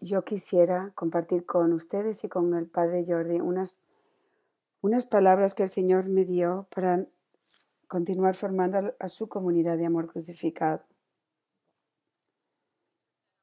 [0.00, 3.76] yo quisiera compartir con ustedes y con el Padre Jordi unas,
[4.80, 7.06] unas palabras que el Señor me dio para
[7.88, 10.82] continuar formando a su comunidad de amor crucificado.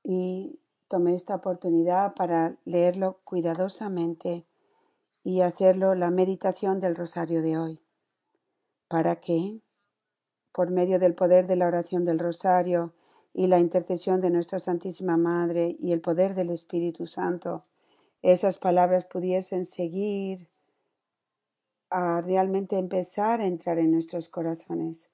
[0.04, 4.46] Y tomé esta oportunidad para leerlo cuidadosamente
[5.24, 7.82] y hacerlo la meditación del rosario de hoy,
[8.90, 9.62] para que,
[10.52, 12.94] por medio del poder de la oración del rosario
[13.34, 17.64] y la intercesión de nuestra Santísima Madre y el poder del Espíritu Santo,
[18.22, 20.48] esas palabras pudiesen seguir
[21.90, 25.10] a realmente empezar a entrar en nuestros corazones,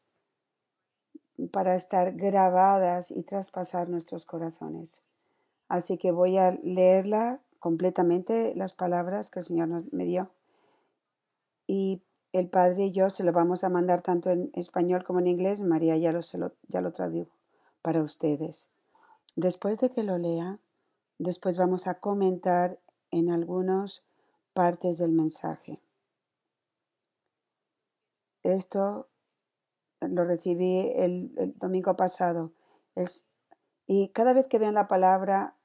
[1.51, 5.01] para estar grabadas y traspasar nuestros corazones.
[5.69, 10.31] Así que voy a leerla completamente, las palabras que el Señor nos, me dio.
[11.65, 15.27] Y el Padre y yo se lo vamos a mandar tanto en español como en
[15.27, 15.61] inglés.
[15.61, 17.38] María ya lo, se lo, ya lo tradujo
[17.81, 18.69] para ustedes.
[19.35, 20.59] Después de que lo lea,
[21.17, 22.79] después vamos a comentar
[23.11, 24.03] en algunas
[24.53, 25.79] partes del mensaje.
[28.43, 29.07] Esto
[30.01, 32.51] lo recibí el, domingo pasado.
[32.95, 33.27] Es,
[33.85, 35.55] y cada vez que vean la palabra,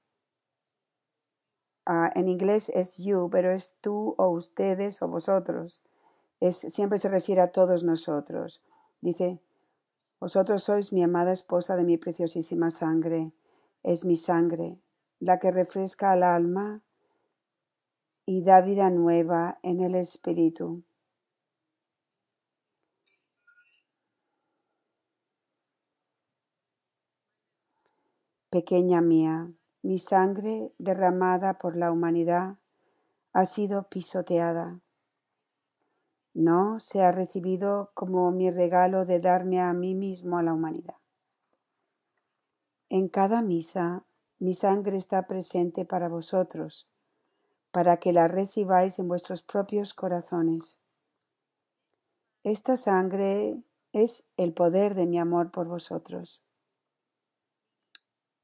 [1.87, 5.83] ah, en inglés es you, pero es tú o ustedes o vosotros.
[6.41, 8.62] Es, siempre se refiere a todos nosotros.
[9.01, 9.41] Dice,
[10.25, 13.34] vosotros sois mi amada esposa de mi preciosísima sangre.
[13.83, 14.80] Es mi sangre,
[15.20, 16.83] la que refresca al alma
[18.25, 20.83] y da vida nueva en el espíritu.
[28.48, 29.52] Pequeña mía,
[29.83, 32.56] mi sangre derramada por la humanidad
[33.34, 34.84] ha sido pisoteada.
[36.35, 40.97] No se ha recibido como mi regalo de darme a mí mismo a la humanidad.
[42.89, 44.05] En cada misa
[44.41, 46.89] mi sangre está presente para vosotros,
[47.71, 50.81] para que la recibáis en vuestros propios corazones.
[52.42, 56.42] Esta sangre es el poder de mi amor por vosotros,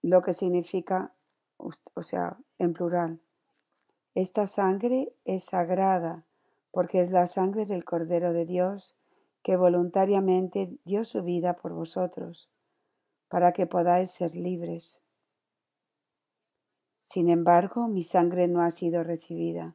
[0.01, 1.13] lo que significa,
[1.59, 3.21] o sea, en plural.
[4.15, 6.25] Esta sangre es sagrada
[6.71, 8.97] porque es la sangre del Cordero de Dios
[9.43, 12.51] que voluntariamente dio su vida por vosotros,
[13.29, 15.03] para que podáis ser libres.
[17.01, 19.75] Sin embargo, mi sangre no ha sido recibida.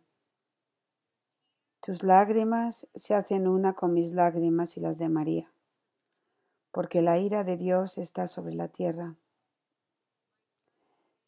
[1.82, 5.52] Tus lágrimas se hacen una con mis lágrimas y las de María,
[6.72, 9.16] porque la ira de Dios está sobre la tierra.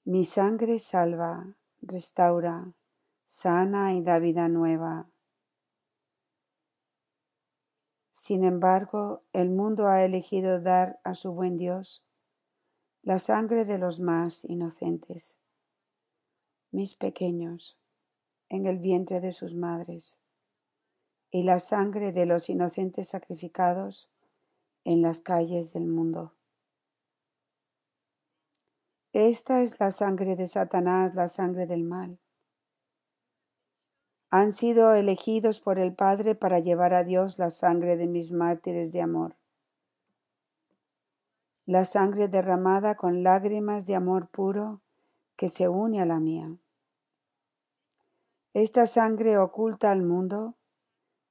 [0.04, 2.74] Mi sangre salva, restaura,
[3.26, 5.10] sana y da vida nueva.
[8.20, 12.04] Sin embargo, el mundo ha elegido dar a su buen Dios
[13.04, 15.40] la sangre de los más inocentes,
[16.72, 17.78] mis pequeños,
[18.50, 20.18] en el vientre de sus madres,
[21.30, 24.10] y la sangre de los inocentes sacrificados
[24.84, 26.34] en las calles del mundo.
[29.14, 32.20] Esta es la sangre de Satanás, la sangre del mal.
[34.30, 38.92] Han sido elegidos por el Padre para llevar a Dios la sangre de mis mártires
[38.92, 39.38] de amor.
[41.66, 44.82] La sangre derramada con lágrimas de amor puro
[45.38, 46.58] que se une a la mía.
[48.54, 50.56] Esta sangre oculta al mundo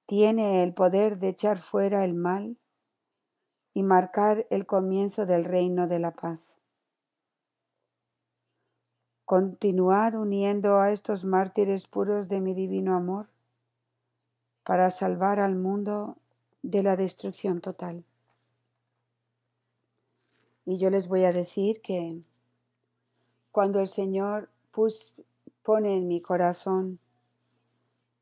[0.06, 2.56] tiene el poder de echar fuera el mal
[3.74, 6.55] y marcar el comienzo del reino de la paz.
[9.26, 13.26] Continuad uniendo a estos mártires puros de mi divino amor
[14.62, 16.16] para salvar al mundo
[16.62, 18.04] de la destrucción total.
[20.64, 22.22] Y yo les voy a decir que
[23.50, 24.48] cuando el Señor
[25.64, 27.00] pone en mi corazón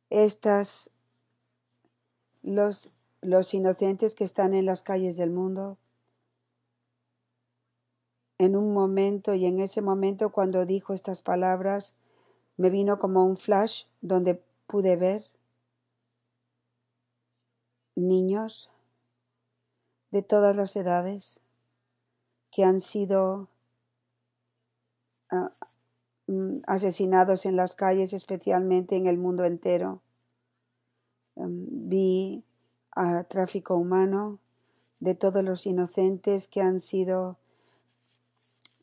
[0.09, 0.91] estas,
[2.43, 5.77] los, los inocentes que están en las calles del mundo,
[8.39, 11.95] en un momento y en ese momento cuando dijo estas palabras,
[12.57, 15.25] me vino como un flash donde pude ver
[17.97, 18.71] niños
[20.11, 21.41] de todas las edades
[22.51, 23.49] que han sido
[25.33, 30.01] uh, asesinados en las calles, especialmente en el mundo entero.
[31.35, 32.45] Um, vi
[32.97, 34.39] uh, tráfico humano
[35.01, 37.39] de todos los inocentes que han sido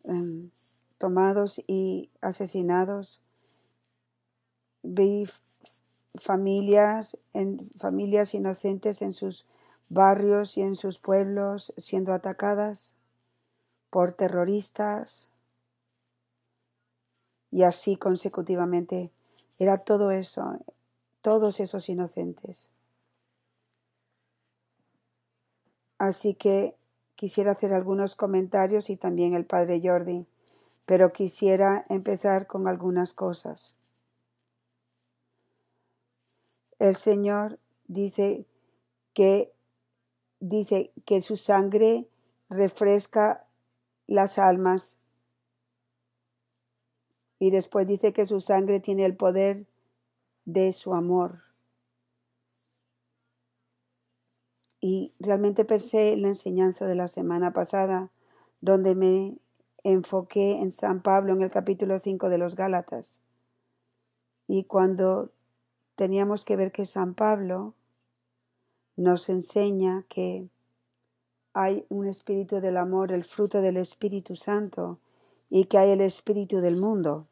[0.03, 0.49] um,
[0.97, 3.21] tomados y asesinados.
[4.83, 5.27] Vi
[6.15, 9.45] familias, en, familias inocentes en sus
[9.89, 12.93] barrios y en sus pueblos siendo atacadas
[13.89, 15.31] por terroristas
[17.51, 19.11] Y así consecutivamente
[19.59, 20.57] era todo eso,
[21.21, 22.71] todos esos inocentes.
[25.97, 26.75] Así que
[27.21, 30.25] quisiera hacer algunos comentarios y también el padre Jordi,
[30.87, 33.75] pero quisiera empezar con algunas cosas.
[36.79, 38.47] El Señor dice
[39.13, 39.53] que
[40.39, 42.07] dice que su sangre
[42.49, 43.45] refresca
[44.07, 44.97] las almas
[47.37, 49.67] y después dice que su sangre tiene el poder
[50.45, 51.50] de su amor.
[54.81, 58.09] Y realmente pensé en la enseñanza de la semana pasada,
[58.61, 59.37] donde me
[59.83, 63.21] enfoqué en San Pablo en el capítulo 5 de los Gálatas.
[64.47, 65.31] Y cuando
[65.95, 67.75] teníamos que ver que San Pablo
[68.95, 70.49] nos enseña que
[71.53, 74.99] hay un espíritu del amor, el fruto del Espíritu Santo,
[75.49, 77.27] y que hay el espíritu del mundo,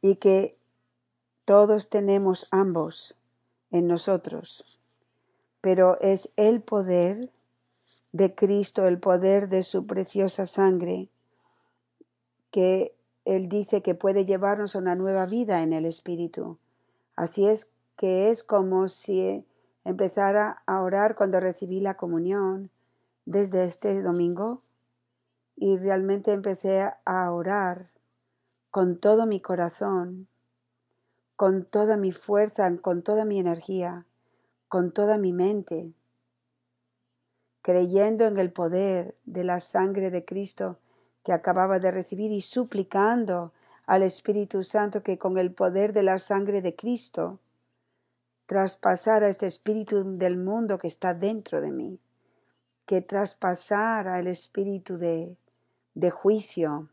[0.00, 0.56] y que
[1.44, 3.14] todos tenemos ambos
[3.70, 4.73] en nosotros,
[5.64, 7.32] pero es el poder
[8.12, 11.08] de Cristo, el poder de su preciosa sangre,
[12.50, 12.94] que
[13.24, 16.58] Él dice que puede llevarnos a una nueva vida en el Espíritu.
[17.16, 19.46] Así es que es como si
[19.84, 22.70] empezara a orar cuando recibí la comunión
[23.24, 24.60] desde este domingo
[25.56, 27.88] y realmente empecé a orar
[28.70, 30.28] con todo mi corazón,
[31.36, 34.04] con toda mi fuerza, con toda mi energía,
[34.74, 35.92] con toda mi mente,
[37.62, 40.80] creyendo en el poder de la sangre de Cristo
[41.22, 43.52] que acababa de recibir y suplicando
[43.86, 47.38] al Espíritu Santo que con el poder de la sangre de Cristo
[48.46, 52.00] traspasara este espíritu del mundo que está dentro de mí,
[52.84, 55.36] que traspasara el espíritu de,
[55.94, 56.88] de juicio,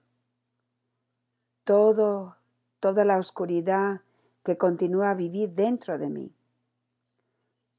[1.63, 2.37] todo,
[2.79, 4.01] toda la oscuridad
[4.43, 6.35] que continúa a vivir dentro de mí.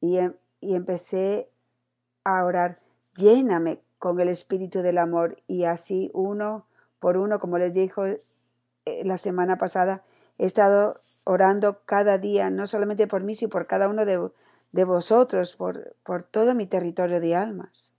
[0.03, 1.49] Y, em, y empecé
[2.25, 2.81] a orar,
[3.15, 6.67] lléname con el espíritu del amor y así uno
[6.99, 8.19] por uno, como les dijo eh,
[9.05, 10.05] la semana pasada
[10.39, 15.55] he estado orando cada día, no solamente por mí, sino por cada uno de, vosotros,
[15.55, 17.93] por, por todo mi territorio de almas.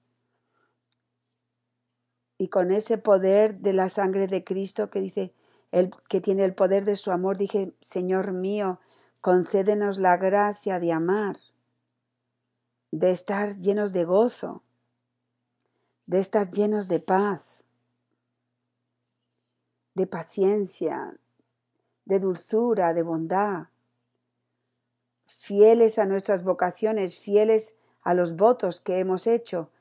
[2.38, 5.34] Y con ese poder de la sangre de Cristo que dice,
[5.72, 8.80] el, que tiene el poder de su amor, dije, Señor mío,
[9.22, 11.38] concédenos la gracia de amar,
[12.94, 14.62] de estar llenos de gozo,
[16.06, 17.64] de estar llenos de paz,
[19.96, 21.18] de paciencia,
[22.06, 23.70] de dulzura, de bondad,
[25.26, 27.74] fieles a nuestras vocaciones, fieles
[28.04, 29.72] a los votos que hemos hecho,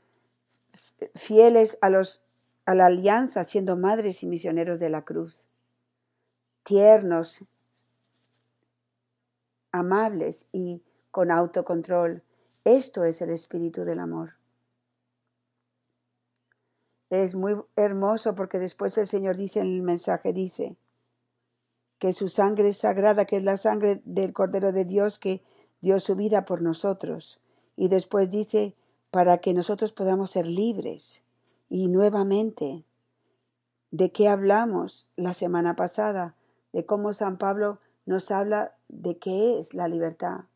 [1.15, 2.23] fieles a, los,
[2.65, 5.45] a la alianza siendo madres y misioneros de la cruz,
[6.63, 7.45] tiernos,
[9.71, 12.23] amables y con autocontrol.
[12.65, 14.35] Esto es el espíritu del amor
[17.13, 20.77] es muy hermoso porque después el Señor dice en el mensaje, dice
[21.99, 25.43] que su sangre es sagrada, que es la sangre del Cordero de Dios que
[25.83, 27.39] dio su vida por nosotros.
[27.77, 28.75] Y después dice,
[29.11, 31.23] para que nosotros podamos ser libres.
[31.69, 32.83] Y nuevamente,
[33.91, 36.35] ¿de qué hablamos la semana pasada?
[36.73, 40.47] De cómo San Pablo nos habla de qué es la libertad.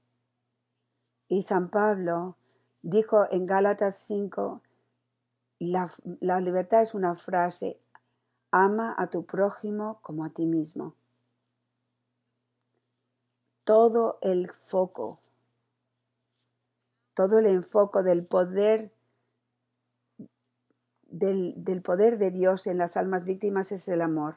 [1.28, 2.37] Y San Pablo
[2.83, 4.62] dijo en Gálatas 5,
[5.59, 7.80] la, libertad es una frase,
[8.50, 10.95] ama a tu prójimo como a ti mismo.
[13.64, 15.18] Todo el foco,
[17.14, 18.92] todo el enfoque del poder
[21.09, 24.37] del, del, poder de Dios en las almas víctimas es el amor.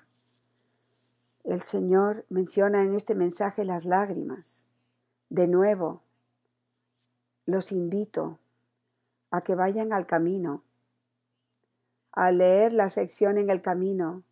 [1.44, 4.64] El Señor menciona en este mensaje las lágrimas.
[5.30, 6.02] De nuevo,
[7.50, 8.40] los invito
[9.32, 10.64] a que vayan al camino,
[12.12, 14.24] a leer la sección en el camino,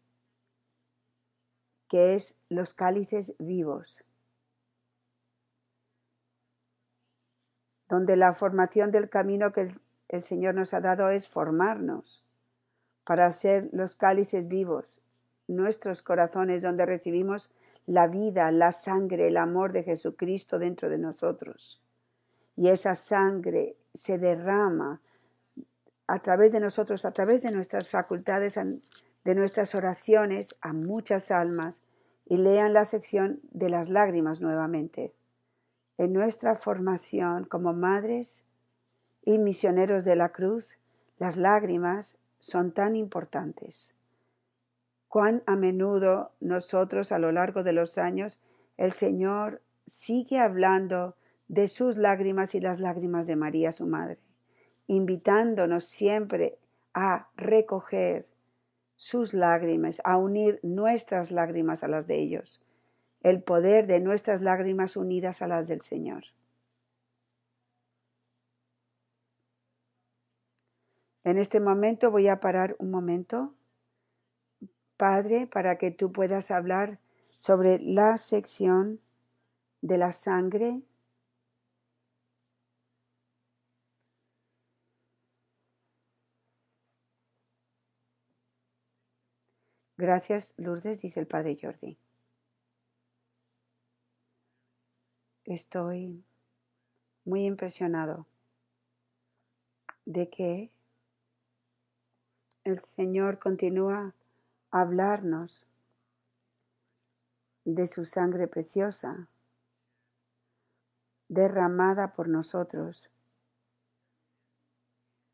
[1.88, 4.04] que es los cálices vivos,
[7.88, 9.72] donde la formación del camino que
[10.10, 12.24] el, Señor nos ha dado es formarnos
[13.04, 15.02] para ser los cálices vivos,
[15.48, 17.56] nuestros corazones donde recibimos
[17.86, 21.82] la vida, la sangre, el amor de Jesucristo dentro de nosotros.
[22.58, 25.00] Y esa sangre se derrama
[26.08, 28.60] a través de nosotros, a través de nuestras facultades,
[29.24, 31.84] de nuestras oraciones, a muchas almas
[32.26, 35.14] y lean la sección de las lágrimas nuevamente.
[35.98, 38.44] En nuestra formación como madres
[39.24, 40.78] y misioneros de la cruz,
[41.20, 43.94] las lágrimas son tan importantes.
[45.10, 48.40] cuán a menudo nosotros a lo largo de los años
[48.78, 51.17] el Señor sigue hablando
[51.48, 54.20] de sus lágrimas y las lágrimas de María, su madre,
[54.88, 56.58] invitándonos siempre
[56.94, 58.28] a recoger
[58.96, 62.66] sus lágrimas, a unir nuestras lágrimas a las de ellos,
[63.22, 66.24] el poder de nuestras lágrimas unidas a las del Señor.
[71.24, 73.54] En este momento voy a parar un momento,
[74.96, 77.00] Padre, para que tú puedas hablar
[77.38, 79.02] sobre la sección
[79.82, 80.82] de la sangre
[89.98, 91.98] Gracias, Lourdes, dice el padre Jordi.
[95.44, 96.24] Estoy
[97.26, 98.28] muy impresionado
[100.06, 100.72] de que
[102.64, 104.14] el Señor continúa
[104.70, 105.66] a hablarnos
[107.66, 109.28] de su sangre preciosa
[111.28, 113.10] derramada por nosotros.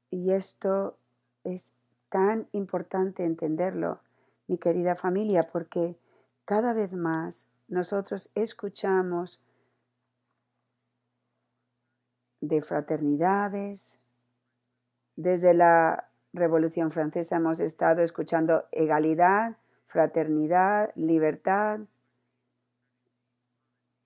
[0.09, 0.97] Y esto
[1.43, 1.73] es
[2.07, 3.99] tan importante entenderlo
[4.53, 5.97] mi querida familia, porque
[6.45, 9.43] cada vez más nosotros escuchamos
[12.39, 13.99] de fraternidades.
[15.15, 19.57] Desde la Revolución Francesa hemos estado escuchando egalidad,
[19.87, 21.79] fraternidad, libertad,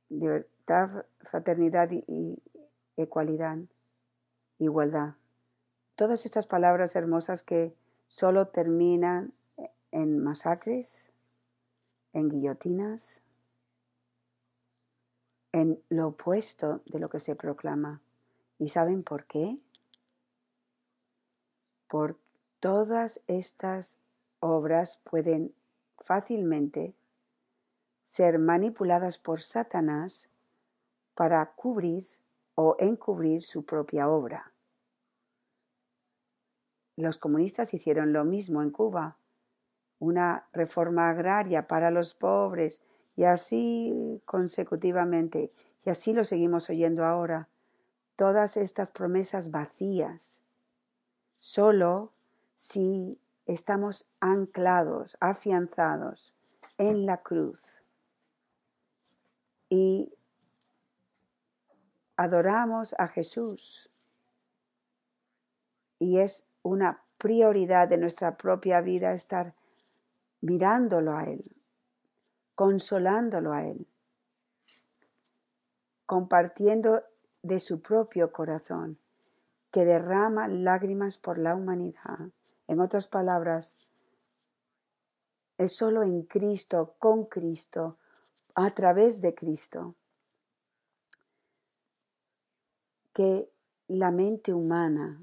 [0.07, 2.41] libertad, fraternidad y, y
[2.95, 3.57] ecualidad,
[4.59, 5.15] igualdad.
[5.95, 7.75] Todas estas palabras hermosas que
[8.07, 9.33] solo terminan
[9.91, 11.11] en masacres,
[12.13, 13.21] en guillotinas,
[15.51, 18.01] en lo opuesto de lo que se proclama.
[18.59, 19.57] ¿Y saben por qué?
[21.87, 22.19] Por
[22.59, 23.97] todas estas
[24.39, 25.53] obras pueden
[25.99, 26.95] fácilmente
[28.05, 30.29] ser manipuladas por Satanás
[31.13, 32.03] para cubrir
[32.55, 34.53] o encubrir su propia obra.
[36.95, 39.17] Los comunistas hicieron lo mismo en Cuba
[39.99, 42.81] una reforma agraria para los pobres
[43.15, 45.51] y así consecutivamente.
[45.85, 47.47] Y así lo seguimos oyendo ahora.
[48.15, 50.41] Todas estas promesas vacías.
[51.39, 52.11] Solo
[52.55, 56.33] si estamos anclados, afianzados
[56.77, 57.77] en la cruz
[59.69, 60.13] y
[62.15, 63.89] adoramos a Jesús.
[65.99, 69.55] Y es una prioridad de nuestra propia vida estar
[70.41, 71.55] mirándolo a Él,
[72.55, 73.87] consolándolo a Él,
[76.05, 77.03] compartiendo
[77.41, 78.99] de su propio corazón,
[79.71, 82.31] que derrama lágrimas por la humanidad.
[82.67, 83.75] En otras palabras,
[85.57, 87.97] es solo en Cristo, con Cristo,
[88.55, 89.95] a través de Cristo,
[93.13, 93.51] que
[93.87, 95.21] la mente humana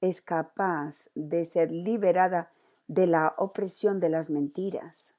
[0.00, 2.52] es capaz de ser liberada
[2.86, 5.16] de la opresión de las mentiras.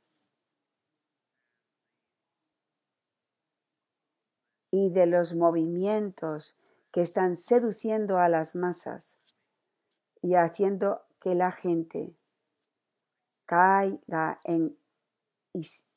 [4.69, 6.55] y de los movimientos
[6.91, 9.17] que están seduciendo a las masas
[10.21, 12.17] y haciendo que la gente
[13.45, 14.77] caiga en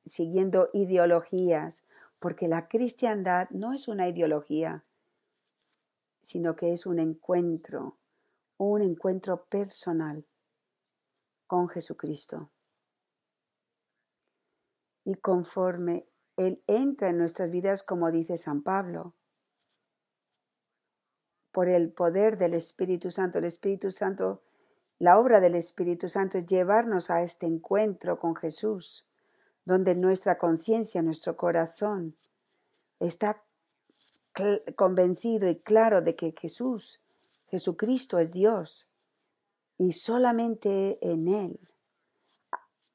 [0.07, 1.85] siguiendo ideologías,
[2.19, 4.85] porque la cristiandad no es una ideología,
[6.23, 7.99] sino que es un encuentro,
[8.57, 10.25] un encuentro personal
[11.51, 12.49] con Jesucristo.
[15.03, 19.17] Y conforme Él entra en nuestras vidas, como dice San Pablo,
[21.51, 24.45] por el poder del Espíritu Santo, el Espíritu Santo,
[25.01, 29.09] la obra del Espíritu Santo es llevarnos a este encuentro con Jesús,
[29.65, 32.17] donde nuestra conciencia, nuestro corazón
[33.01, 33.43] está
[34.77, 37.03] convencido y claro de que Jesús,
[37.49, 38.87] Jesucristo es Dios
[39.81, 41.59] y solamente en Él,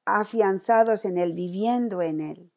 [0.06, 2.51] afianzados en Él, viviendo en Él.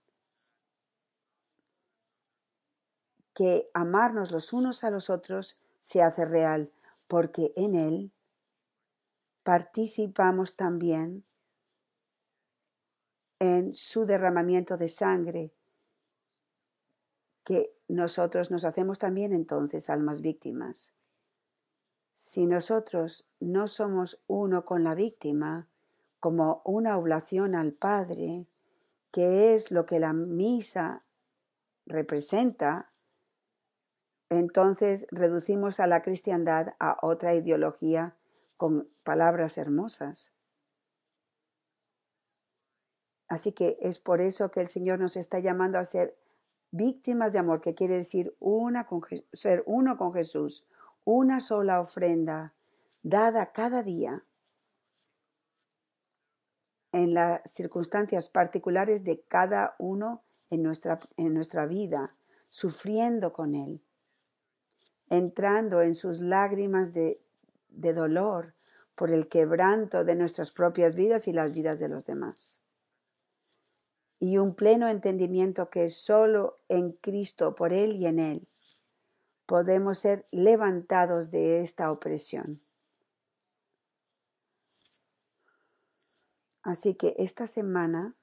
[3.32, 6.70] Que amarnos los unos a los otros se hace real,
[7.06, 8.12] porque en Él
[9.44, 11.24] participamos también
[13.38, 15.54] en su derramamiento de sangre,
[17.44, 20.92] que nosotros nos hacemos también entonces almas víctimas.
[22.18, 25.68] Si nosotros no somos uno con la víctima,
[26.18, 28.48] como una oblación al Padre,
[29.12, 31.04] que es lo que la misa
[31.86, 32.90] representa,
[34.30, 38.16] entonces reducimos a la cristiandad a otra ideología
[38.56, 40.32] con palabras hermosas.
[43.28, 46.18] Así que es por eso que el Señor nos está llamando a ser
[46.72, 50.66] víctimas de amor, que quiere decir una con ser uno con Jesús,
[51.10, 52.52] una sola ofrenda
[53.02, 54.24] dada cada día
[56.92, 62.14] en las circunstancias particulares de cada uno en nuestra, en nuestra vida,
[62.50, 63.80] sufriendo con Él,
[65.08, 67.22] entrando en sus lágrimas de,
[67.70, 68.52] de dolor
[68.94, 72.60] por el quebranto de nuestras propias vidas y las vidas de los demás.
[74.18, 78.48] Y un pleno entendimiento que solo en Cristo, por Él y en Él,
[79.48, 82.60] podemos ser levantados de esta opresión.
[86.62, 88.14] Así que esta semana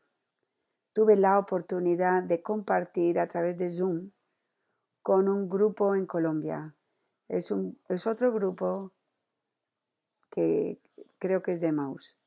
[0.93, 4.11] tuve la oportunidad de compartir a través de Zoom
[5.01, 6.75] con un grupo en Colombia.
[7.27, 8.93] Es, un, es otro grupo
[10.29, 10.79] que
[11.17, 12.19] creo que es de Maus.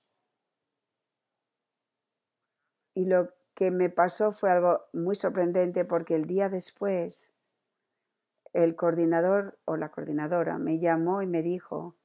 [2.95, 7.33] Y lo que me pasó fue algo muy sorprendente porque el día después
[8.53, 11.97] el coordinador o la coordinadora me llamó y me dijo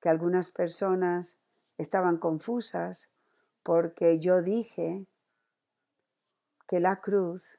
[0.00, 1.36] que algunas personas
[1.78, 3.10] estaban confusas
[3.62, 5.06] porque yo dije
[6.68, 7.58] que la cruz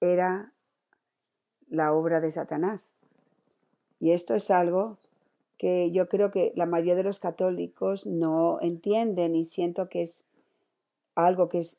[0.00, 0.52] era
[1.68, 2.94] la obra de Satanás.
[4.00, 4.98] Y esto es algo
[5.58, 10.24] que yo creo que la mayoría de los católicos no entienden y siento que es
[11.16, 11.78] algo que es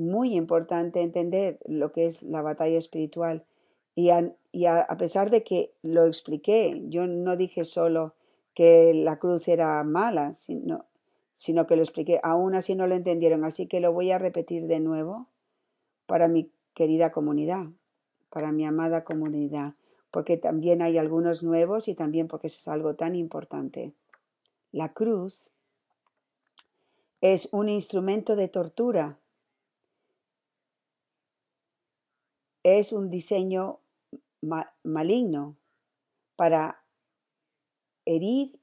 [0.00, 3.44] muy importante entender lo que es la batalla espiritual.
[3.94, 8.14] Y a, pesar de que lo expliqué, yo no dije solo
[8.54, 10.86] que la cruz era mala, sino,
[11.34, 12.18] sino que lo expliqué.
[12.22, 15.28] Aún así no lo entendieron, así que lo voy a repetir de nuevo
[16.06, 17.66] para mi querida comunidad,
[18.30, 19.74] para mi amada comunidad,
[20.10, 23.92] porque también hay algunos nuevos y también porque es algo tan importante.
[24.72, 25.50] La cruz
[27.20, 29.18] es un instrumento de tortura,
[32.62, 33.80] es un diseño
[34.42, 35.56] ma maligno
[36.36, 36.84] para
[38.04, 38.60] herir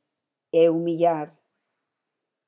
[0.51, 1.39] e humillar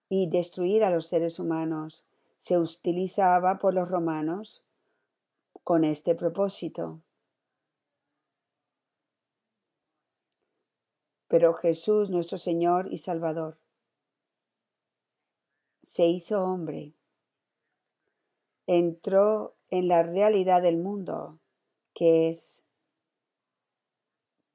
[0.10, 2.06] y destruir a los seres humanos.
[2.38, 4.66] Se utilizaba por los romanos
[5.64, 7.02] con este propósito.
[11.28, 13.60] Pero Jesús, nuestro Señor y Salvador,
[15.84, 16.96] se hizo hombre,
[18.66, 21.40] entró en la realidad del mundo,
[21.94, 22.66] que es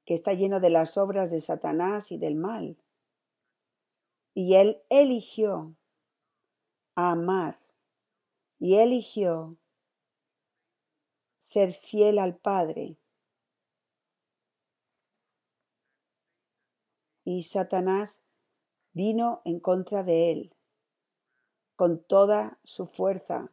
[0.05, 2.77] que está lleno de las obras de Satanás y del mal.
[4.33, 5.75] Y él eligió
[6.95, 7.59] amar
[8.59, 9.57] y eligió
[11.39, 12.97] ser fiel al Padre.
[17.23, 18.19] Y Satanás
[18.93, 20.55] vino en contra de él
[21.75, 23.51] con toda su fuerza.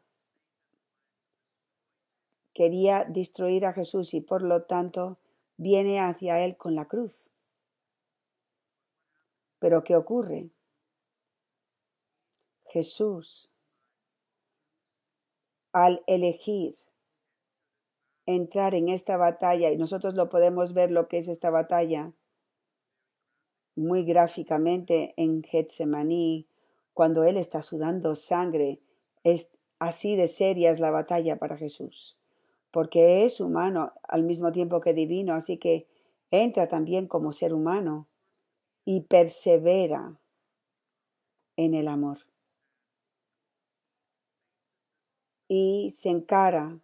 [2.54, 5.18] Quería destruir a Jesús y por lo tanto
[5.56, 7.28] viene hacia él con la cruz.
[9.58, 10.50] Pero ¿qué ocurre?
[12.66, 13.50] Jesús,
[15.72, 16.74] al elegir
[18.26, 22.12] entrar en esta batalla, y nosotros lo podemos ver lo que es esta batalla
[23.74, 26.46] muy gráficamente en Getsemaní,
[26.92, 28.80] cuando Él está sudando sangre,
[29.24, 32.18] es así de seria es la batalla para Jesús,
[32.72, 35.86] porque es humano al mismo tiempo que divino, así que
[36.30, 38.08] entra también como ser humano
[38.84, 40.18] y persevera
[41.56, 42.18] en el amor.
[45.46, 46.80] Y se encara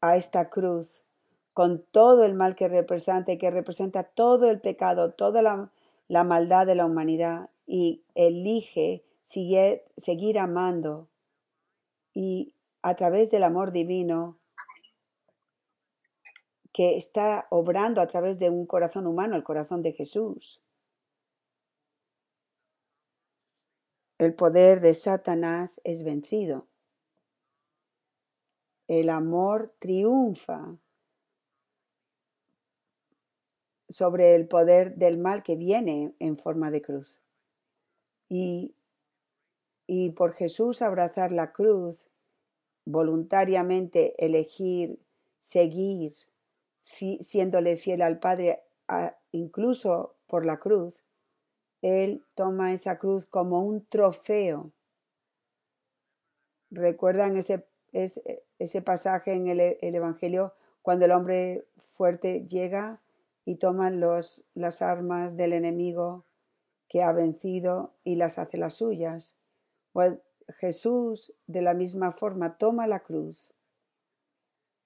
[0.00, 1.02] a esta cruz
[1.52, 5.70] con todo el mal que representa y que representa todo el pecado, toda la,
[6.08, 11.08] la maldad de la humanidad y elige seguir, seguir amando
[12.14, 14.38] y a través del amor divino
[16.72, 20.62] que está obrando a través de un corazón humano, el corazón de Jesús.
[24.18, 26.66] El poder de Satanás es vencido.
[28.88, 30.76] El amor triunfa
[33.88, 37.20] sobre el poder del mal que viene en forma de cruz.
[38.28, 38.74] Y,
[39.86, 42.08] y por Jesús abrazar la cruz,
[42.84, 44.98] voluntariamente elegir,
[45.38, 46.14] seguir,
[46.82, 48.62] siéndole fiel al Padre,
[49.30, 51.04] incluso por la cruz,
[51.80, 54.72] Él toma esa cruz como un trofeo.
[56.70, 63.00] ¿Recuerdan ese, ese, ese pasaje en el, el, Evangelio cuando el hombre fuerte llega
[63.44, 66.24] y toma los, las armas del enemigo
[66.88, 69.36] que ha vencido y las hace las suyas.
[69.92, 70.18] Pues
[70.48, 73.52] Jesús de la misma forma toma la cruz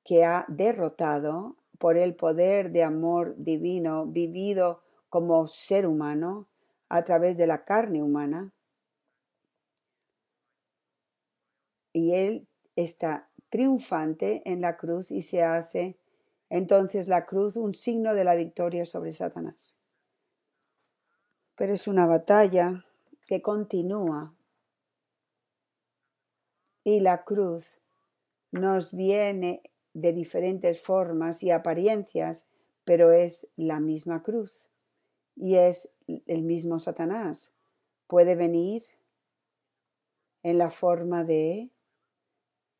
[0.05, 6.49] que ha derrotado por el poder de amor divino vivido como ser humano
[6.89, 8.53] a través de la carne humana.
[11.93, 15.99] Y Él está triunfante en la cruz y se hace
[16.49, 19.77] entonces la cruz un signo de la victoria sobre Satanás.
[21.57, 22.85] Pero es una batalla
[23.27, 24.35] que continúa
[26.85, 27.81] y la cruz
[28.53, 29.63] nos viene
[29.97, 32.47] de diferentes formas y apariencias,
[32.85, 34.69] pero es la misma cruz
[35.35, 35.91] y es
[36.27, 37.55] el mismo Satanás.
[38.07, 38.83] Puede venir
[40.43, 41.71] en la forma de,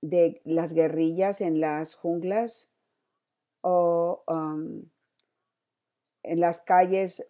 [0.03, 2.69] de las guerrillas en las junglas
[3.63, 4.83] o um,
[6.23, 7.27] en las calles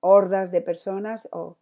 [0.00, 1.58] hordas de personas o,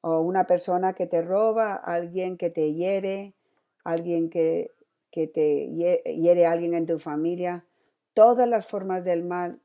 [0.00, 3.34] o, una persona que te roba, alguien que te hiere,
[3.82, 4.70] alguien que,
[5.12, 7.64] que te hiere alguien en tu familia,
[8.14, 9.60] todas las formas del mal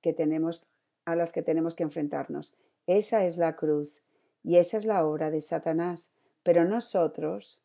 [0.00, 0.64] que tenemos
[1.04, 2.54] a las que tenemos que enfrentarnos.
[2.86, 4.02] Esa es la cruz
[4.42, 6.10] y esa es la obra de Satanás.
[6.42, 7.60] Pero nosotros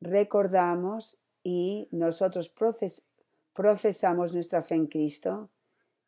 [0.00, 2.52] recordamos y nosotros
[3.52, 5.50] profesamos nuestra fe en Cristo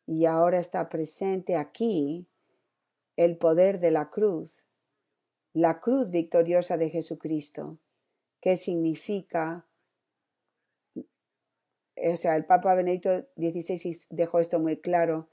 [0.05, 2.27] y ahora está presente aquí
[3.15, 4.65] el poder de la cruz,
[5.53, 7.77] la cruz victoriosa de Jesucristo,
[8.41, 9.65] que significa,
[12.01, 15.27] o sea, el Papa Benedicto XVI dejó esto muy claro,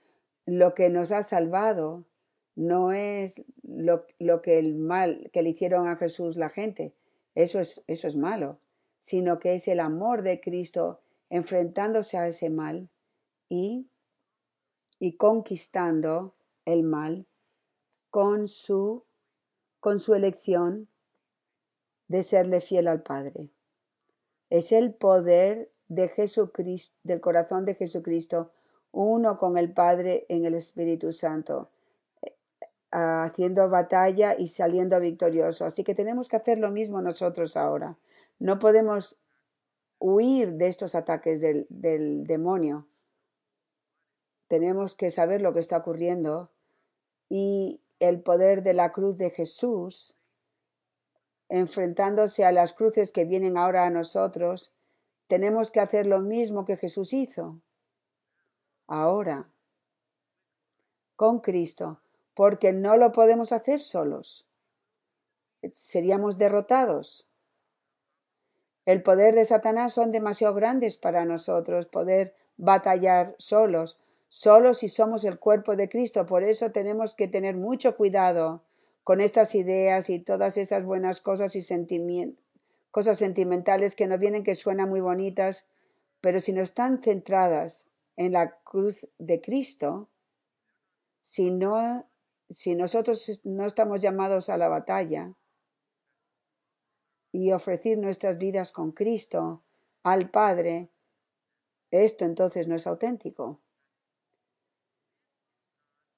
[0.46, 2.04] lo que nos ha salvado
[2.54, 6.94] no es lo, lo, que el mal que le hicieron a Jesús la gente,
[7.34, 8.58] eso es, eso es malo,
[8.98, 12.88] sino que es el amor de Cristo enfrentándose a ese mal
[13.48, 13.88] y,
[14.98, 17.26] y conquistando el mal
[18.10, 19.04] con su,
[19.80, 20.88] con su elección
[22.08, 23.50] de serle fiel al Padre.
[24.48, 28.50] Es el poder de Jesucristo, del corazón de Jesucristo,
[28.92, 31.70] uno con el Padre en el Espíritu Santo,
[32.22, 32.34] eh,
[32.90, 35.64] haciendo batalla y saliendo victorioso.
[35.64, 37.96] Así que tenemos que hacer lo mismo nosotros ahora.
[38.38, 39.18] No podemos
[39.98, 42.86] huir de estos ataques del, del demonio.
[44.48, 46.50] Tenemos que saber lo que está ocurriendo
[47.28, 50.16] y el poder de la cruz de Jesús
[51.48, 54.72] enfrentándose a las cruces que vienen ahora a nosotros,
[55.28, 57.60] tenemos que hacer lo mismo que Jesús hizo.
[58.86, 59.48] Ahora,
[61.16, 62.00] con Cristo,
[62.34, 64.46] porque no lo podemos hacer solos.
[65.72, 67.26] Seríamos derrotados.
[68.84, 75.24] El poder de Satanás son demasiado grandes para nosotros poder batallar solos, solos si somos
[75.24, 76.26] el cuerpo de Cristo.
[76.26, 78.62] Por eso tenemos que tener mucho cuidado
[79.02, 82.44] con estas ideas y todas esas buenas cosas y sentimientos,
[82.90, 85.66] cosas sentimentales que nos vienen que suenan muy bonitas,
[86.20, 90.08] pero si no están centradas en la cruz de Cristo,
[91.22, 92.06] si no
[92.48, 95.34] si nosotros no estamos llamados a la batalla,
[97.36, 99.62] y ofrecer nuestras vidas con Cristo
[100.02, 100.88] al Padre,
[101.90, 103.60] esto entonces no es auténtico.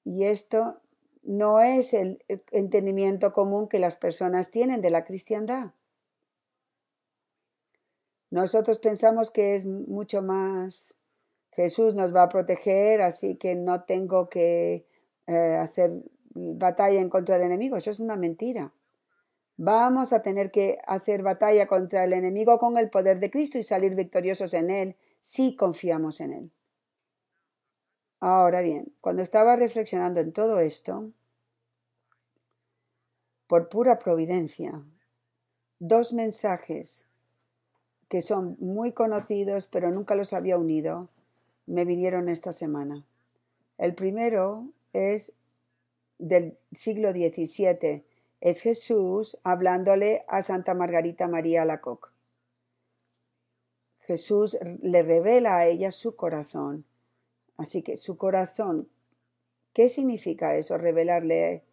[0.05, 0.79] Y esto
[1.23, 5.73] no es el entendimiento común que las personas tienen de la cristiandad.
[8.31, 10.95] Nosotros pensamos que es mucho más
[11.51, 14.85] Jesús nos va a proteger, así que no tengo que
[15.27, 15.91] eh, hacer
[16.33, 17.75] batalla en contra del enemigo.
[17.75, 18.71] Eso es una mentira.
[19.57, 23.63] Vamos a tener que hacer batalla contra el enemigo con el poder de Cristo y
[23.63, 26.51] salir victoriosos en Él si confiamos en Él.
[28.21, 31.11] Ahora bien, cuando estaba reflexionando en todo esto,
[33.47, 34.81] por pura providencia,
[35.79, 37.08] dos mensajes
[38.09, 41.07] que son muy conocidos pero nunca los había unido,
[41.65, 43.05] me vinieron esta semana.
[43.77, 45.31] El primero es
[46.17, 48.03] del siglo XVII
[48.41, 52.09] es Jesús hablándole a Santa Margarita María Alacoque.
[54.01, 56.85] Jesús le revela a ella su corazón.
[57.57, 58.89] Así que su corazón,
[59.73, 60.77] ¿qué significa eso?
[60.77, 61.63] Revelarle,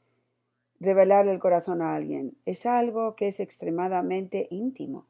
[0.80, 2.36] revelarle el corazón a alguien.
[2.44, 5.06] Es algo que es extremadamente íntimo.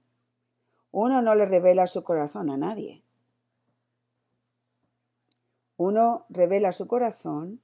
[0.98, 3.02] Uno no le revela su corazón a nadie.
[5.76, 7.61] Uno revela su corazón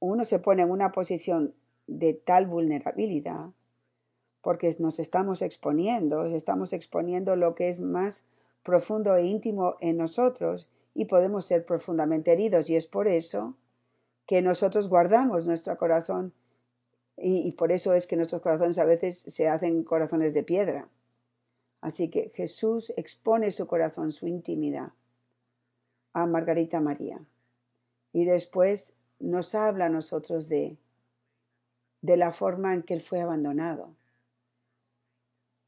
[0.00, 1.54] uno se pone en una posición
[1.86, 3.52] de tal vulnerabilidad
[4.42, 8.26] porque nos estamos exponiendo, estamos exponiendo lo que es más
[8.62, 13.56] profundo e íntimo en nosotros y podemos ser profundamente heridos y es por eso
[14.26, 16.34] que nosotros guardamos nuestro corazón
[17.24, 20.88] y, por eso es que nuestros corazones a veces se hacen corazones de piedra.
[21.80, 24.90] Así que Jesús expone su corazón, su intimidad
[26.12, 27.20] a Margarita María.
[28.12, 30.76] Y después nos habla a nosotros de,
[32.00, 33.94] de la forma en que él fue abandonado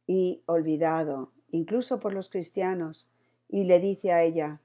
[0.08, 3.08] y olvidado, incluso por los cristianos,
[3.48, 4.60] y le dice a ella,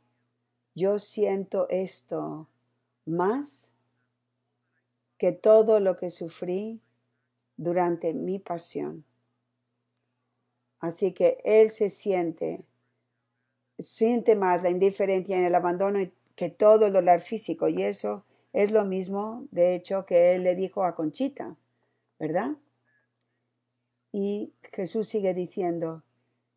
[0.74, 2.48] yo siento esto
[3.06, 3.74] más
[5.20, 6.82] que todo lo que sufrí
[7.58, 9.04] durante mi pasión.
[10.80, 12.64] Así que él se siente,
[13.78, 16.00] siente más la indiferencia en el abandono
[16.38, 17.68] que todo el dolor físico.
[17.68, 21.58] Y eso es lo mismo, de hecho, que él le dijo a Conchita,
[22.18, 22.52] ¿verdad?
[24.14, 26.02] Y Jesús sigue diciendo,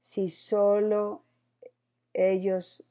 [0.00, 1.24] si solo
[2.14, 2.84] ellos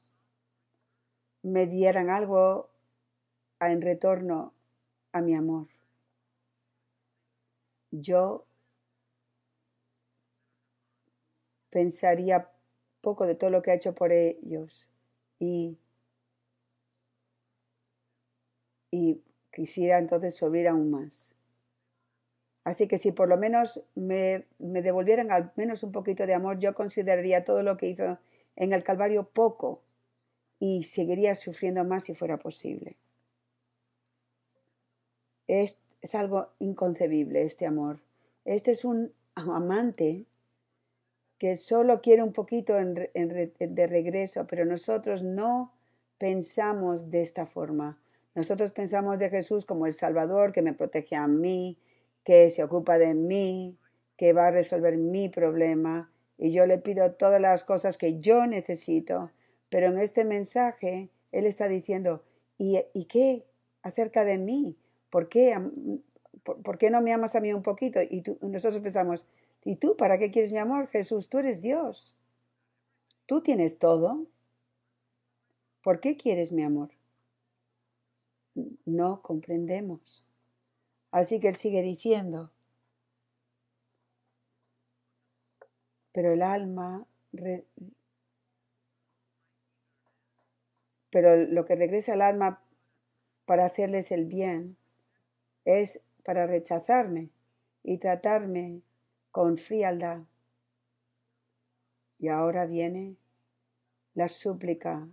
[1.42, 2.68] me dieran algo
[3.58, 4.52] en retorno
[5.12, 5.68] a mi amor,
[7.90, 8.46] yo
[11.70, 12.50] pensaría
[13.00, 14.88] poco de todo lo que ha hecho por ellos
[15.38, 15.78] y,
[18.90, 19.22] y
[19.52, 21.34] quisiera entonces subir aún más.
[22.64, 26.60] Así que si por lo menos me, me, devolvieran al menos un poquito de amor,
[26.60, 28.18] yo consideraría todo lo que hizo
[28.54, 29.82] en el Calvario poco
[30.60, 32.96] y seguiría sufriendo más si fuera posible.
[35.52, 35.78] Es,
[36.14, 38.00] algo inconcebible este amor.
[38.46, 40.24] Este es un amante
[41.36, 45.74] que solo quiere un poquito de regreso, pero nosotros no
[46.16, 48.00] pensamos de esta forma.
[48.34, 51.76] Nosotros pensamos de Jesús como el Salvador que me protege a mí,
[52.24, 53.76] que se ocupa de mí,
[54.16, 58.46] que va a resolver mi problema, y yo le pido todas las cosas que yo
[58.46, 59.30] necesito,
[59.68, 62.24] pero en este mensaje Él está diciendo,
[62.56, 63.44] ¿y, y qué
[63.82, 64.78] acerca de mí?
[65.12, 65.56] ¿Por qué,
[66.42, 68.00] por, por qué no me amas a mí un poquito?
[68.02, 69.26] Y tú, nosotros pensamos,
[69.64, 71.28] ¿Y tú para qué quieres mi amor, Jesús?
[71.28, 72.16] Tú eres Dios.
[73.26, 74.26] Tú tienes todo.
[75.82, 76.90] ¿Por qué quieres mi amor?
[78.84, 80.24] No comprendemos.
[81.10, 82.50] Así que él sigue diciendo,
[86.12, 87.06] pero el alma,
[91.10, 92.62] pero lo que regresa al alma
[93.44, 94.76] para hacerles el bien
[95.64, 97.30] es para rechazarme
[97.82, 98.82] y tratarme
[99.30, 100.22] con frialdad.
[102.18, 103.16] Y ahora viene
[104.14, 105.08] la súplica,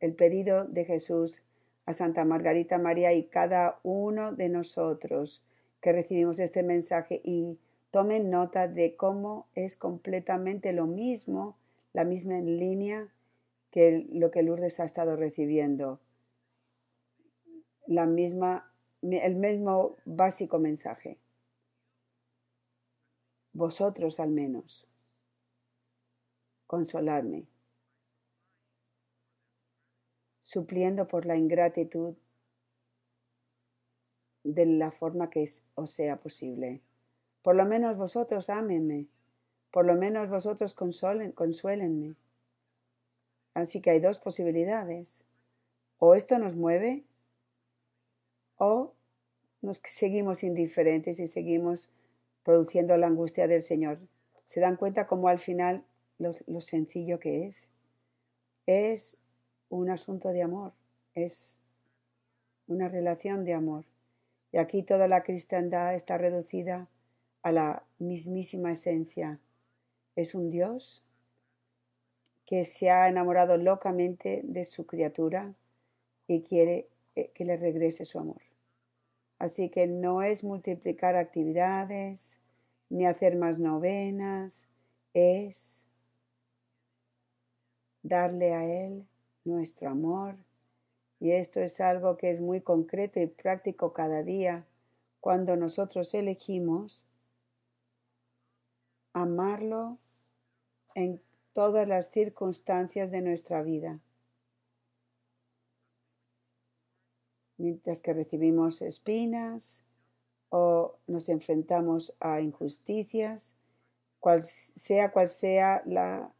[0.00, 1.42] el pedido de Jesús
[1.84, 5.42] a Santa Margarita María y cada uno de nosotros
[5.80, 7.58] que recibimos este mensaje y
[7.90, 11.56] tomen nota de cómo es completamente lo mismo,
[11.92, 13.08] la misma línea
[13.70, 16.00] que lo que Lourdes ha estado recibiendo.
[17.86, 18.67] La misma,
[19.02, 21.18] el mismo básico mensaje
[23.58, 24.86] vosotros al menos.
[26.66, 27.46] Consoladme,
[30.42, 32.14] supliendo por la ingratitud
[34.44, 36.82] de la forma que os sea posible.
[37.42, 39.08] Por lo menos vosotros ámenme,
[39.72, 42.14] por lo menos vosotros consolen, consuélenme.
[43.54, 45.24] Así que hay dos posibilidades.
[45.98, 47.04] O esto nos mueve
[48.58, 48.92] o
[49.62, 51.90] nos seguimos indiferentes y seguimos
[52.44, 53.98] produciendo la angustia del Señor.
[54.44, 55.84] ¿Se dan cuenta cómo al final
[56.18, 57.68] lo, lo sencillo que es?
[58.66, 59.16] Es
[59.68, 60.72] un asunto de amor,
[61.14, 61.58] es
[62.66, 63.84] una relación de amor.
[64.52, 66.88] Y aquí toda la cristiandad está reducida
[67.42, 69.40] a la mismísima esencia.
[70.16, 71.04] Es un Dios
[72.46, 75.54] que se ha enamorado locamente de su criatura
[76.26, 78.47] y quiere eh, que le regrese su amor.
[79.38, 82.40] Así que no es multiplicar actividades
[82.90, 84.66] ni hacer más novenas,
[85.14, 85.86] es
[88.02, 89.06] darle a Él
[89.44, 90.36] nuestro amor.
[91.20, 94.66] Y esto es algo que es muy concreto y práctico cada día
[95.20, 97.04] cuando nosotros elegimos
[99.12, 99.98] amarlo
[100.94, 101.20] en
[101.52, 104.00] todas las circunstancias de nuestra vida.
[107.58, 109.84] Mientras que recibimos espinas
[110.50, 113.54] o nos enfrentamos a injusticias,
[114.20, 116.32] cual sea cual sea la,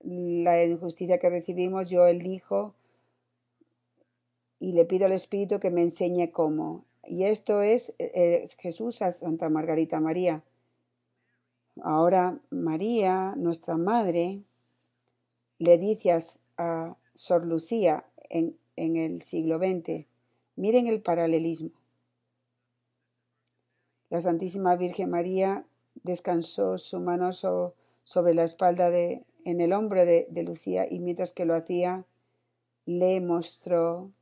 [0.00, 2.74] la injusticia que recibimos, yo elijo
[4.58, 6.84] y le pido al Espíritu que me enseñe cómo.
[7.06, 10.42] Y esto es, eh, Jesús a Santa Margarita María.
[11.82, 14.42] Ahora María, nuestra madre,
[15.58, 16.18] le dice
[16.56, 20.06] a, Sor Lucía en, en el siglo XX,
[20.56, 21.70] Miren el paralelismo.
[24.10, 25.66] La Santísima Virgen María
[26.02, 31.32] descansó su mano sobre la espalda de, en el hombro de, de Lucía y mientras
[31.32, 32.06] que lo hacía,
[32.86, 34.12] le mostró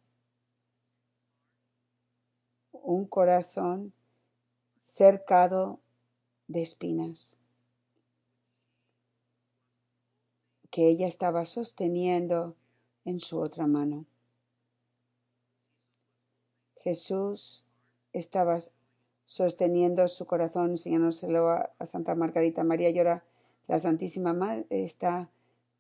[2.73, 3.93] un corazón
[4.95, 5.81] cercado
[6.49, 7.37] de espinas
[10.71, 12.57] que ella estaba sosteniendo
[13.05, 14.07] en su otra mano.
[16.83, 17.65] Jesús
[18.13, 18.61] estaba
[19.25, 23.25] sosteniendo su corazón, enseñándoselo a, Santa Margarita María y ahora
[23.69, 25.31] la Santísima Madre está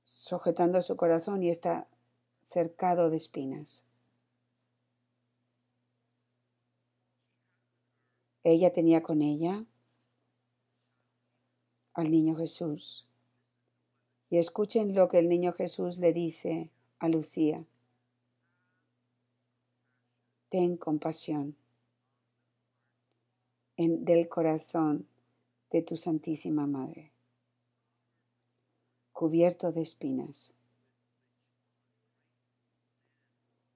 [0.04, 1.88] sujetando su corazón y está
[2.42, 3.84] cercado de espinas.
[8.44, 9.64] Ella tenía con ella
[11.94, 13.06] al niño Jesús.
[14.30, 17.64] Y escuchen lo que el niño Jesús le dice a Lucía.
[20.52, 21.56] Ten compasión
[23.78, 25.08] en, del corazón
[25.70, 27.10] de tu Santísima Madre,
[29.12, 30.52] cubierto de espinas,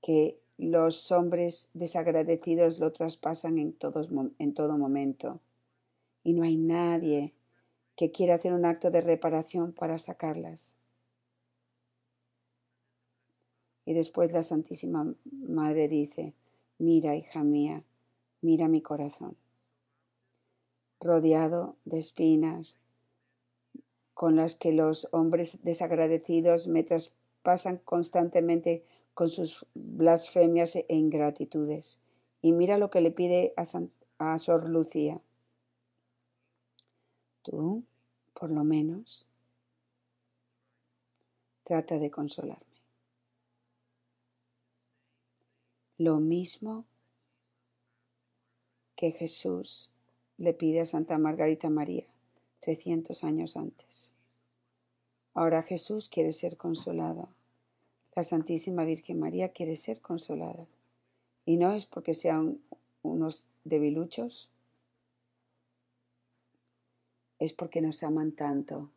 [0.03, 5.41] que los hombres desagradecidos lo traspasan en, todo momento
[6.25, 7.33] y no hay nadie
[7.97, 10.75] que quiera hacer un acto de reparación para sacarlas.
[13.87, 16.35] Y después la Santísima Madre dice,
[16.79, 17.85] mira, hija mía,
[18.41, 19.37] mira mi corazón,
[21.01, 22.79] rodeado de espinas
[24.15, 32.01] con las que los hombres desagradecidos me traspasan constantemente con sus blasfemias e ingratitudes.
[32.41, 33.65] Y mira lo que le pide a,
[34.19, 35.21] a Sor Lucía.
[37.43, 37.85] Tú,
[38.33, 39.27] por lo menos,
[41.65, 42.66] trata de consolarme.
[45.99, 46.85] Lo mismo
[48.97, 49.91] que Jesús
[50.39, 52.07] le pide a Santa Margarita María
[52.61, 54.13] 300 años antes.
[55.35, 57.29] Ahora Jesús quiere ser consolado
[58.17, 60.67] la Santísima Virgen María quiere ser consolada.
[61.45, 62.59] Y no es porque sean
[63.03, 64.49] unos debiluchos,
[67.39, 68.91] es porque nos aman tanto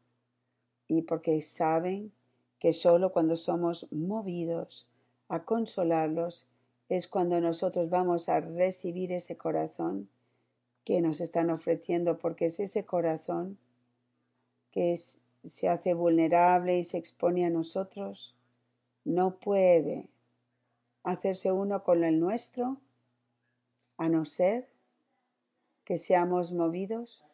[0.88, 2.14] y porque saben
[2.60, 4.88] que solo cuando somos movidos
[5.28, 6.48] a consolarlos
[6.90, 10.10] es cuando nosotros vamos a recibir ese corazón
[10.84, 13.58] que nos están ofreciendo, porque es ese corazón
[14.72, 15.00] que
[15.46, 18.36] se hace vulnerable y se expone a nosotros
[19.06, 20.10] no puede
[21.04, 22.78] hacerse uno con el nuestro
[23.98, 24.70] a no ser
[25.84, 27.26] que seamos movidos,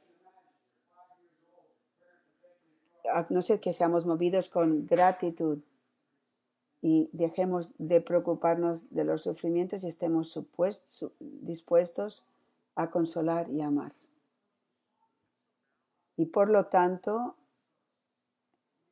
[3.12, 5.60] a no ser que seamos movidos con gratitud
[6.88, 10.40] y dejemos de preocuparnos de los sufrimientos y estemos
[11.20, 12.28] dispuestos
[12.76, 13.96] a consolar y amar.
[16.16, 17.34] Y por lo tanto,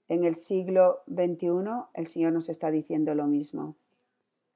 [0.08, 3.75] en el siglo XXI el Señor nos está diciendo lo mismo.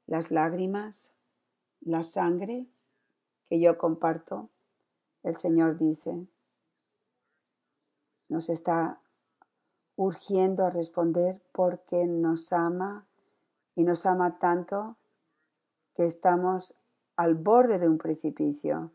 [0.08, 1.12] Las lágrimas,
[1.82, 2.65] la sangre
[3.45, 4.50] que yo comparto,
[5.21, 6.26] el Señor dice,
[8.30, 9.00] nos está
[9.95, 13.07] urgiendo a responder porque nos ama
[13.78, 14.98] y nos ama tanto
[15.94, 16.76] que estamos
[17.16, 18.92] al borde de un precipicio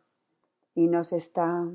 [0.74, 1.68] y nos está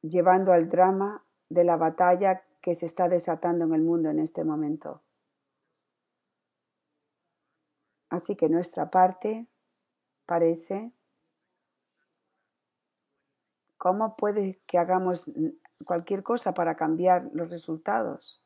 [0.00, 4.42] llevando al drama de la batalla que se está desatando en el mundo en este
[4.42, 5.00] momento.
[8.10, 9.46] Así que nuestra parte
[10.26, 10.92] parece,
[13.78, 15.30] ¿cómo puede que hagamos
[15.84, 18.41] cualquier cosa para cambiar los resultados?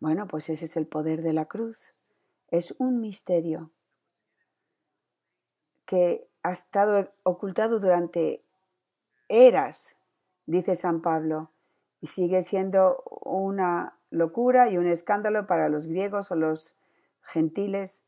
[0.00, 1.92] Bueno, pues ese es el poder de la cruz.
[2.48, 3.70] Es un misterio
[5.86, 8.42] que ha estado ocultado durante
[9.28, 9.96] eras
[10.46, 11.50] dice San Pablo,
[12.00, 16.74] y sigue siendo una locura y un escándalo para los griegos o los
[17.22, 18.02] gentiles,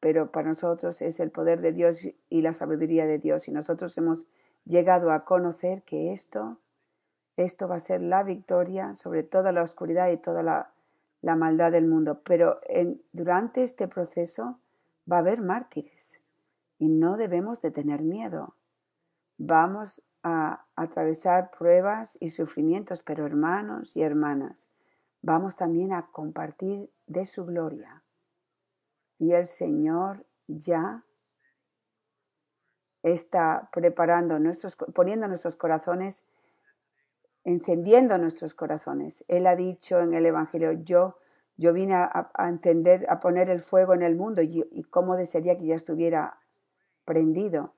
[0.00, 3.48] pero para nosotros es el poder de Dios y la sabiduría de Dios.
[3.48, 4.26] Y nosotros hemos
[4.64, 6.58] llegado a conocer que esto,
[7.44, 10.72] esto va a ser la victoria sobre toda la oscuridad y toda la,
[11.36, 12.20] maldad del mundo.
[12.24, 12.60] Pero
[13.12, 14.58] durante este proceso
[15.10, 16.20] va a haber mártires
[16.78, 18.56] y no debemos de tener miedo.
[19.38, 24.68] Vamos a atravesar pruebas y sufrimientos, pero hermanos y hermanas,
[25.20, 28.02] vamos también a compartir de su gloria.
[29.18, 31.04] Y el Señor ya
[33.02, 36.26] está preparando nuestros, poniendo nuestros corazones,
[37.44, 39.24] encendiendo nuestros corazones.
[39.28, 41.16] Él ha dicho en el Evangelio, yo
[41.58, 45.16] Yo vine a, a entender, a poner el fuego en el mundo y, y cómo
[45.16, 46.38] desearía que ya estuviera
[47.04, 47.74] prendido.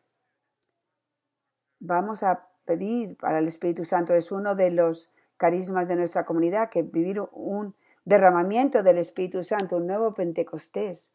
[1.80, 4.14] Vamos a pedir para el Espíritu Santo.
[4.14, 9.76] Es uno de los carismas de nuestra comunidad que vivir un derramamiento del Espíritu Santo,
[9.76, 11.10] un nuevo Pentecostés.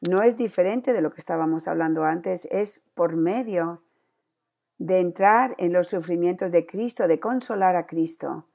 [0.00, 3.83] No es diferente de lo que estábamos hablando antes, es por medio
[4.78, 8.46] de entrar en los sufrimientos de Cristo, de consolar a Cristo,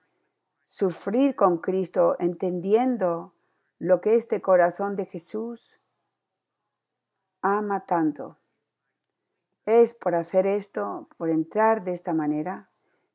[0.68, 3.34] sufrir con Cristo, entendiendo
[3.80, 5.80] lo que este corazón de Jesús
[7.42, 8.38] ama tanto.
[9.66, 12.70] Es por hacer esto, por entrar de esta manera,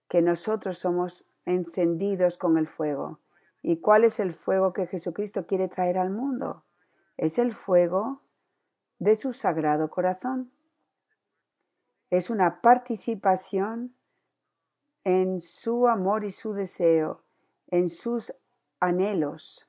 [0.08, 3.20] que nosotros somos encendidos con el fuego.
[3.62, 6.64] ¿Y cuál es el fuego que Jesucristo quiere traer al mundo?
[7.16, 8.22] Es el fuego
[8.98, 10.53] de su sagrado corazón.
[12.14, 13.92] Es una participación
[15.02, 17.24] en su amor y su deseo,
[17.66, 18.32] en sus
[18.78, 19.68] anhelos.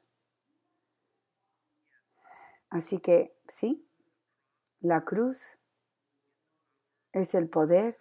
[2.70, 3.84] Así que sí,
[4.80, 5.58] la cruz
[7.14, 7.98] es el poder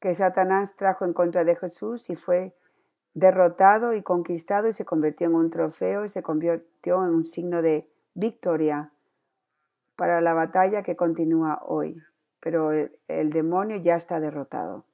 [0.00, 2.56] que Satanás trajo en contra de Jesús y fue
[3.12, 7.62] derrotado y conquistado y se convirtió en un trofeo y se convirtió en un signo
[7.62, 8.90] de victoria
[9.94, 12.02] para la batalla que continúa hoy.
[12.44, 14.84] Pero el, el demonio ya está derrotado.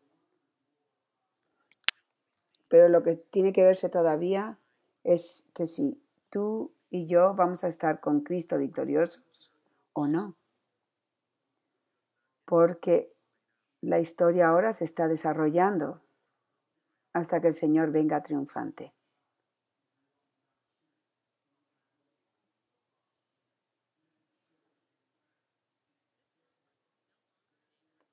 [2.69, 4.57] Pero lo que tiene que verse todavía
[5.03, 9.51] es que si tú y yo vamos a estar con Cristo victoriosos
[9.95, 10.37] o no.
[12.45, 13.13] Porque
[13.81, 16.01] la historia ahora se está desarrollando
[17.13, 18.93] hasta que el Señor venga triunfante.